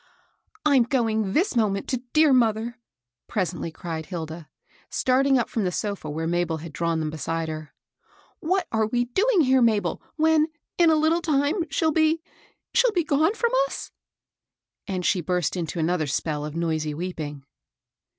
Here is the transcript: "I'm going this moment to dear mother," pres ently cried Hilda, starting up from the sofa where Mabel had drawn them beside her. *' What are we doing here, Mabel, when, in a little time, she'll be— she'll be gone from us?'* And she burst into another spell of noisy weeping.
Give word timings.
"I'm 0.65 0.81
going 0.81 1.33
this 1.33 1.55
moment 1.55 1.87
to 1.89 2.01
dear 2.11 2.33
mother," 2.33 2.79
pres 3.27 3.53
ently 3.53 3.71
cried 3.71 4.07
Hilda, 4.07 4.49
starting 4.89 5.37
up 5.37 5.47
from 5.47 5.63
the 5.63 5.71
sofa 5.71 6.09
where 6.09 6.25
Mabel 6.25 6.57
had 6.57 6.73
drawn 6.73 6.99
them 6.99 7.11
beside 7.11 7.49
her. 7.49 7.75
*' 8.07 8.11
What 8.39 8.65
are 8.71 8.87
we 8.87 9.05
doing 9.05 9.41
here, 9.41 9.61
Mabel, 9.61 10.01
when, 10.15 10.47
in 10.79 10.89
a 10.89 10.95
little 10.95 11.21
time, 11.21 11.69
she'll 11.69 11.91
be— 11.91 12.19
she'll 12.73 12.91
be 12.93 13.03
gone 13.03 13.35
from 13.35 13.51
us?'* 13.67 13.91
And 14.87 15.05
she 15.05 15.21
burst 15.21 15.55
into 15.55 15.77
another 15.77 16.07
spell 16.07 16.45
of 16.45 16.55
noisy 16.55 16.95
weeping. 16.95 17.45